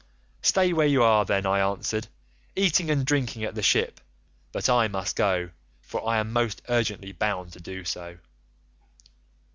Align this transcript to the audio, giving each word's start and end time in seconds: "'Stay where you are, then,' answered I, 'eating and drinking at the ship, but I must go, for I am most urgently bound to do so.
"'Stay 0.41 0.73
where 0.73 0.87
you 0.87 1.03
are, 1.03 1.25
then,' 1.25 1.45
answered 1.45 2.07
I, 2.07 2.59
'eating 2.61 2.89
and 2.89 3.05
drinking 3.05 3.43
at 3.43 3.53
the 3.53 3.61
ship, 3.61 4.01
but 4.51 4.67
I 4.67 4.87
must 4.87 5.15
go, 5.15 5.51
for 5.83 6.03
I 6.09 6.17
am 6.17 6.33
most 6.33 6.63
urgently 6.69 7.11
bound 7.11 7.53
to 7.53 7.59
do 7.59 7.85
so. 7.85 8.17